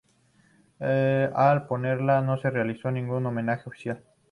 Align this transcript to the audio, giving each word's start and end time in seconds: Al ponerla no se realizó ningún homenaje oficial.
Al 0.79 1.67
ponerla 1.67 2.21
no 2.23 2.35
se 2.39 2.49
realizó 2.49 2.89
ningún 2.89 3.27
homenaje 3.27 3.69
oficial. 3.69 4.01